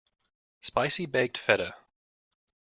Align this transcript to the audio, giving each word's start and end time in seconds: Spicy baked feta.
Spicy 0.61 1.05
baked 1.05 1.37
feta. 1.37 1.75